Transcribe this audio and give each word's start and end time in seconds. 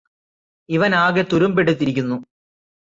ഇവനാകെ 0.69 1.23
തുരുമ്പെടുത്തിരിക്കുന്നു 1.31 2.17